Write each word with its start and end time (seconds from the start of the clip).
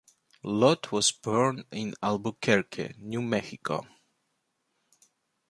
Lott 0.41 0.91
was 0.91 1.11
born 1.11 1.63
in 1.71 1.93
Albuquerque, 2.01 2.95
New 2.97 3.21
Mexico. 3.21 3.85